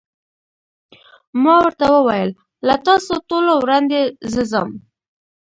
ما 1.43 1.55
ورته 1.63 1.85
وویل: 1.95 2.29
له 2.67 2.75
تاسو 2.87 3.13
ټولو 3.29 3.51
وړاندې 3.57 3.99
زه 4.33 4.41
ځم. 4.51 4.69